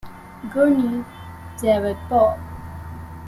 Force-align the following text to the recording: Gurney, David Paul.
Gurney, 0.51 1.05
David 1.61 1.95
Paul. 2.09 2.35